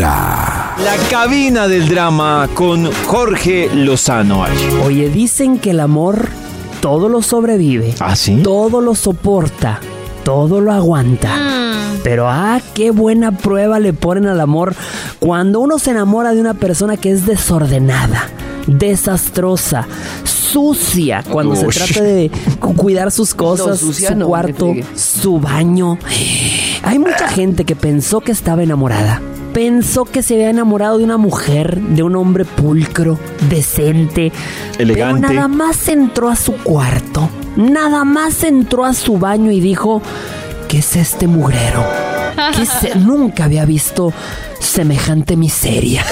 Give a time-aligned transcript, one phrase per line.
[0.00, 0.76] Vibra.
[0.84, 4.44] La cabina del drama con Jorge Lozano.
[4.84, 6.28] Oye, dicen que el amor
[6.80, 8.40] todo lo sobrevive, ¿Ah, sí?
[8.44, 9.80] todo lo soporta,
[10.22, 11.34] todo lo aguanta.
[12.04, 14.76] Pero ah, qué buena prueba le ponen al amor
[15.18, 18.28] cuando uno se enamora de una persona que es desordenada,
[18.68, 19.88] desastrosa,
[20.22, 22.30] sucia, cuando se trata de
[22.60, 25.98] cu- cuidar sus cosas, No, su no, cuarto, su baño.
[26.84, 29.20] Hay mucha gente que pensó que estaba enamorada.
[29.52, 33.18] Pensó que se había enamorado de una mujer, de un hombre pulcro,
[33.48, 34.32] decente.
[34.78, 35.22] Elegante.
[35.28, 37.28] Pero nada más entró a su cuarto.
[37.56, 40.02] Nada más entró a su baño y dijo,
[40.68, 41.84] ¿qué es este mugrero?
[42.54, 44.12] ¿Qué es- Nunca había visto
[44.60, 46.04] semejante miseria.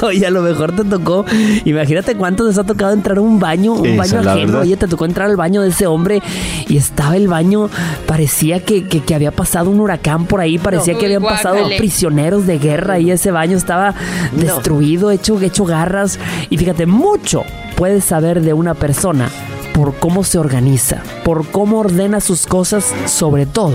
[0.06, 1.24] Oye, a lo mejor te tocó.
[1.64, 4.58] Imagínate cuánto les ha tocado entrar a un baño, un Esa baño ajeno.
[4.60, 6.22] Oye, te tocó entrar al baño de ese hombre
[6.68, 7.68] y estaba el baño,
[8.06, 11.78] parecía que, que- que había pasado un huracán por ahí, parecía que habían pasado guácale.
[11.78, 13.94] prisioneros de guerra y ese baño estaba
[14.32, 16.18] destruido, hecho, hecho garras.
[16.50, 17.42] Y fíjate, mucho
[17.76, 19.28] puedes saber de una persona
[19.72, 23.72] por cómo se organiza, por cómo ordena sus cosas, sobre todo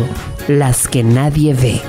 [0.48, 1.82] las que nadie ve.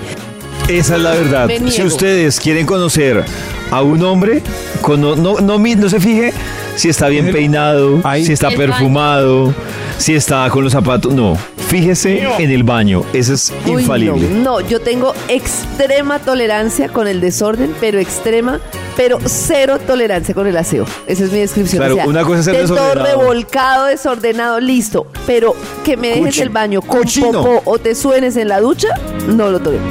[0.68, 1.48] Esa es la verdad.
[1.70, 3.24] Si ustedes quieren conocer
[3.70, 4.42] a un hombre,
[4.82, 6.32] cono- no, no, mi- no se fije
[6.76, 9.54] si está bien peinado, si está perfumado,
[9.98, 11.12] si está con los zapatos.
[11.14, 13.02] No, fíjese en el baño.
[13.12, 14.28] Eso es Uy, infalible.
[14.30, 18.60] no, no, yo tengo extrema tolerancia con el desorden, pero extrema,
[18.96, 20.84] pero cero tolerancia con el aseo.
[21.06, 21.80] Esa es mi descripción.
[21.80, 23.20] Claro, o sea, una cosa es ser esté todo desordenado.
[23.20, 25.06] revolcado, desordenado, listo.
[25.26, 27.32] Pero que me dejes el baño con cochino.
[27.42, 28.88] popó o te suenes en la ducha,
[29.26, 29.84] no lo tolero.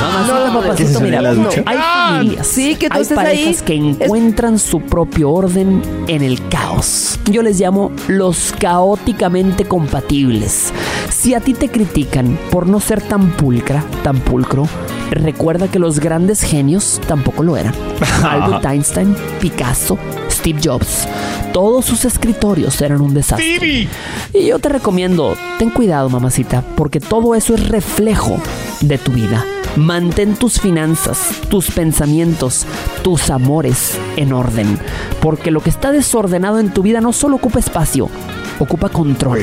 [0.00, 3.02] Mamacita, no, no, papacito, ¿Qué se suena mira, no, hay familias, Sí, que tú hay
[3.02, 7.18] estés parejas ahí, que encuentran su propio orden en el caos.
[7.26, 10.72] Yo les llamo los caóticamente compatibles.
[11.10, 14.68] Si a ti te critican por no ser tan pulcra, tan pulcro,
[15.10, 17.74] recuerda que los grandes genios tampoco lo eran.
[18.22, 19.98] Albert Einstein, Picasso,
[20.30, 21.08] Steve Jobs,
[21.52, 23.88] todos sus escritorios eran un desastre.
[24.32, 28.36] Y yo te recomiendo, ten cuidado, mamacita, porque todo eso es reflejo
[28.80, 29.44] de tu vida.
[29.78, 32.66] Mantén tus finanzas, tus pensamientos,
[33.02, 34.76] tus amores en orden,
[35.20, 38.10] porque lo que está desordenado en tu vida no solo ocupa espacio,
[38.58, 39.40] ocupa control.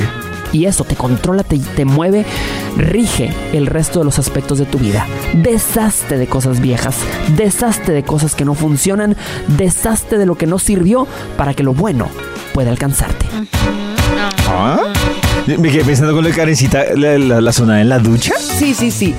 [0.52, 2.26] Y eso te controla, te, te mueve,
[2.76, 5.06] rige el resto de los aspectos de tu vida.
[5.32, 6.98] Deshazte de cosas viejas,
[7.34, 9.16] deshazte de cosas que no funcionan,
[9.56, 11.08] deshazte de lo que no sirvió
[11.38, 12.08] para que lo bueno
[12.52, 13.24] pueda alcanzarte.
[14.48, 14.92] ¿Ah?
[15.46, 18.34] Me quedé pensando con la carecita, la, la, la zona en la ducha.
[18.38, 19.14] Sí, sí, sí.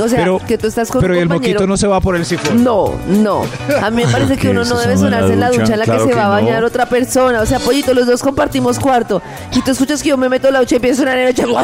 [0.00, 2.16] O sea, Pero, que tú estás con pero un el moquito no se va por
[2.16, 2.62] el sifón.
[2.64, 3.42] No, no.
[3.82, 5.60] A mí me parece que ¿Qué uno no debe sonarse en la ducha?
[5.62, 6.32] ducha en la Claro que se que va a no.
[6.32, 7.40] bañar otra persona.
[7.40, 9.22] O sea, pollito, los dos compartimos cuarto.
[9.54, 11.24] Y tú escuchas que yo me meto en la ducha y empiezo a sonar en
[11.24, 11.44] la ducha.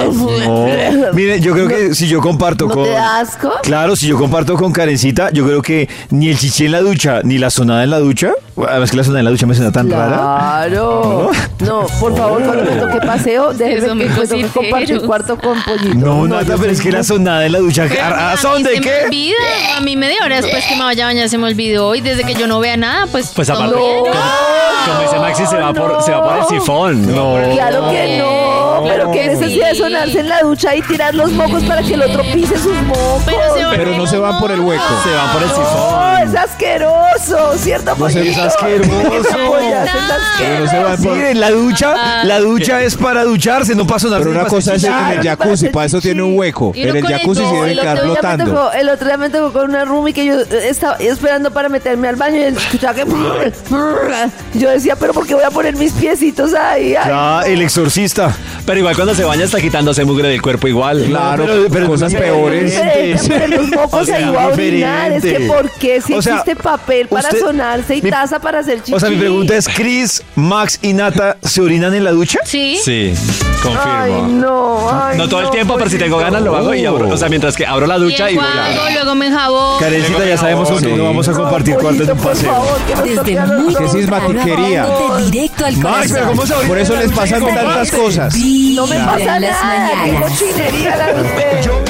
[0.41, 1.13] No.
[1.13, 2.85] Mire, yo creo que si yo comparto ¿No con.
[2.85, 3.51] te da asco?
[3.63, 7.21] Claro, si yo comparto con Karencita, yo creo que ni el chichi en la ducha,
[7.25, 8.33] ni la sonada en la ducha.
[8.69, 10.16] Además que la sonada en la ducha me suena tan rara.
[10.16, 11.31] Claro.
[11.60, 15.60] No, por favor, cuando me toque paseo, déjenme son que me toque compartir cuarto con
[15.62, 15.94] pollito.
[15.94, 17.84] No, nada, yo pero es que la sonada en la ducha.
[17.84, 18.93] ¿A razón mí de me qué?
[19.06, 19.37] olvida.
[19.76, 21.94] A mí media hora después que me vaya a bañar se me olvidó.
[21.94, 23.32] Y desde que yo no vea nada, pues.
[23.34, 27.15] Pues aparte, como, como dice Maxi, se va, por, se va por el sifón.
[27.15, 27.37] No.
[27.53, 29.79] Claro que no, pero qué que necesidad de sí.
[29.81, 33.23] sonarse en la ducha y tirar los mocos para que el otro pise sus mocos.
[33.27, 33.39] Pero
[33.71, 34.83] se Pero no se van por el hueco.
[35.05, 36.29] Se van por el No, sifón.
[36.29, 37.95] es asqueroso, ¿cierto?
[37.99, 38.91] No es asqueroso.
[39.47, 40.01] Pollas, es
[40.39, 41.13] Pero no se van por...
[41.17, 44.27] Miren, la ducha, la ducha es para ducharse, no para sonarse.
[44.27, 46.73] Pero una cosa es en el jacuzzi, para eso tiene un hueco.
[46.75, 48.45] Y En el con el jacuzzi sí do- debe el quedar otro día me flotando.
[48.55, 51.69] tocó- el otro día me tocó con una roomie que yo eh, estaba esperando para
[51.69, 53.05] meterme al baño y escuchaba que...
[54.55, 56.95] Yo decía, pero ¿por qué voy a poner mis piecitos ahí?
[56.95, 58.35] Ay, Ya, el exorcista.
[58.71, 61.05] Pero igual cuando se baña está quitándose mugre del cuerpo igual.
[61.09, 62.67] Claro, pero- pero cosas peores.
[62.71, 65.13] diferente, poner los mocos O sea, ahí va a orinar.
[65.13, 65.41] Es que.
[65.49, 68.79] ¿por qué si O sea, existe papel para usted- sonarse y mi- taza para hacer
[68.79, 68.95] chichi?
[68.95, 72.39] O sea, mi pregunta es, ¿Chris, Max y Nata se orinan en la ducha?
[72.45, 72.79] Sí.
[72.81, 73.13] Sí,
[73.60, 73.91] confirmo.
[73.93, 77.09] Ay, no, ay, no todo el tiempo, pero si tengo ganas lo hago y abro.
[77.09, 78.91] O sea, mientras que abro la ducha y voy a...
[78.93, 79.78] luego me enjabó.
[79.78, 80.92] Karencita, ya sabemos quién Sí.
[80.97, 82.53] no vamos a compartir No, cuarto en un paseo.
[82.53, 83.74] favor, que nos Desde muy.
[83.74, 84.86] Qué sismatiquería.
[85.30, 86.21] Directo al corazón.
[86.28, 88.34] ¿cómo se orina Por eso les pasan tantas cosas.
[88.36, 90.30] No me pasa nada, qué mañanas.
[90.33, 91.90] cochinería la de.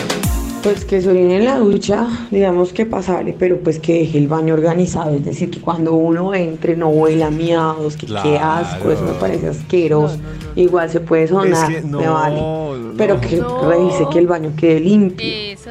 [0.62, 4.28] Pues que se orine en la ducha, digamos que pasable, pero pues que deje el
[4.28, 8.90] baño organizado, es decir, que cuando uno entre no huela a miados, que qué asco,
[8.90, 10.18] eso me parece asqueroso.
[10.56, 12.92] Igual se puede sonar, Es que no, me vale, no.
[12.98, 15.26] pero que revise que el baño quede limpio.
[15.26, 15.70] Eso.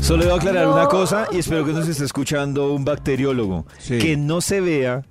[0.00, 3.66] Solo debo aclarar una cosa y espero que nos esté escuchando un bacteriólogo.
[3.78, 3.98] Sí.
[3.98, 5.02] Que no se vea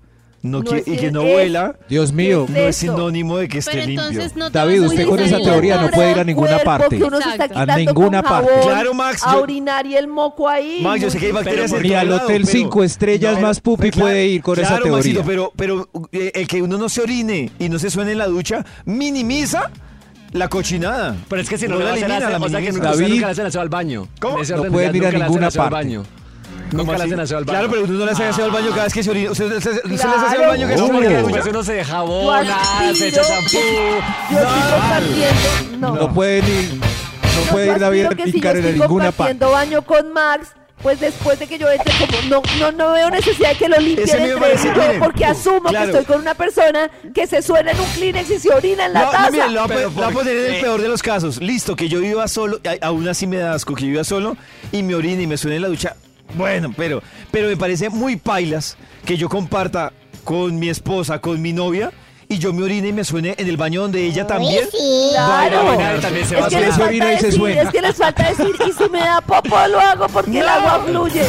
[0.47, 2.45] no No que- y que no es- huela, Dios mío.
[2.49, 4.21] no es sinónimo de que esté Pero limpio.
[4.35, 6.97] no David, usted con esa teoría no puede ir a ninguna parte.
[6.99, 7.05] Se.
[7.53, 8.49] A ninguna con parte.
[8.51, 10.79] jabón, Claro, Max, A yo- orinar y el moco ahí.
[10.81, 13.91] Max, yo sé que hay bacterias en Ni al hotel pero- cinco estrellas más pupi
[13.91, 14.97] claro, puede ir con esa claro, teoría.
[14.97, 18.17] Maxito, pero, pero eh, el que uno no se orine y no se suene en
[18.19, 19.69] la ducha minimiza
[20.33, 21.15] la cochinada.
[21.29, 23.07] Pero es que si no, No la elimina, aseo, la o sea que nunca, David.
[23.07, 24.07] nunca le hacen aseo al baño.
[24.19, 24.37] ¿Cómo?
[24.43, 26.01] No pueden ir a hacen ninguna parte.
[26.55, 26.67] Baño.
[26.71, 27.59] ¿Cómo Nunca hacen aseo al baño.
[27.59, 29.31] Claro, pero uno no le hace aseo al baño cada vez que se orina.
[29.31, 30.47] ¿Usted, usted- usted- usted le hace aseo al Claro.
[30.49, 31.01] baño cada vez que Oh.
[31.01, 32.57] se Después uno se Yo jabona,
[32.93, 33.59] se echa shampoo.
[34.31, 34.37] Yo
[34.71, 35.77] compartiendo.
[35.79, 35.95] No.
[35.95, 38.79] No pueden ir, no puede ir David a aspiro que si yo picar en estoy
[38.79, 39.15] ninguna parte.
[39.17, 40.47] compartiendo baño con Max,
[40.81, 43.77] pues después de que yo entre, como no, no, no veo necesidad de que lo
[43.77, 44.99] limpien Ese me entre parece ellos, bien.
[44.99, 45.91] porque asumo Claro.
[45.91, 48.93] que estoy con una persona que se suena en un Kleenex y se orina en
[48.93, 49.29] la No, taza.
[49.31, 50.61] no, lo voy a Pero poner- lo voy a ¿por poner en el qué?
[50.61, 51.41] peor de los casos.
[51.41, 54.37] Listo, que yo viva solo, a- aún así me da asco que yo viva solo
[54.71, 55.95] y me orine y me suene en la ducha.
[56.35, 57.01] Bueno, pero,
[57.31, 59.93] pero me parece muy pailas que yo comparta
[60.23, 61.91] con mi esposa, con mi novia,
[62.29, 64.67] y yo me orine y me suene en el baño donde ella también.
[65.13, 65.63] Claro.
[65.63, 67.61] Va a orinar también se va Es a que, falta orina y se decir, suena.
[67.61, 70.51] es que les falta decir, y si me da popo lo hago porque el No.
[70.51, 71.23] agua fluye.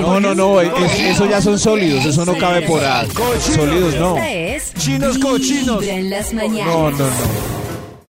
[0.00, 0.70] No, no, no, es-
[1.00, 3.08] eso ya son sólidos, eso no cabe por ahí.
[3.40, 4.16] Sólidos no.
[4.16, 5.80] Esta es Chinos cochinos.
[5.80, 6.72] Vibra en las mañanas.
[6.74, 7.65] No, no, no.